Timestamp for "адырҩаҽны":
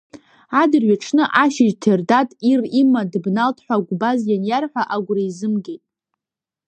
0.61-1.23